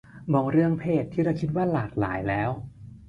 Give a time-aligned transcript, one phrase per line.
[0.33, 2.49] มองเรื่องเพศที่เราคิดว่าหลากหลายแล้ว